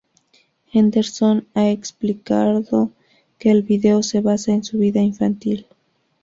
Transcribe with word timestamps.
Henderson 0.73 1.47
a 1.53 1.69
explicado 1.69 2.89
que 3.37 3.51
el 3.51 3.61
video 3.61 4.01
se 4.01 4.19
basa 4.19 4.51
en 4.51 4.63
su 4.63 4.79
vida 4.79 4.99
infantil. 4.99 5.67